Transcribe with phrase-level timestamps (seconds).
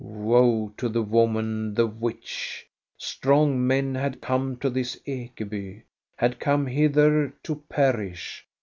[0.03, 2.65] Woe to the woman, the witch!
[2.97, 5.83] Strong men had come to this Ekeby,
[6.17, 8.43] had come hither to* perish.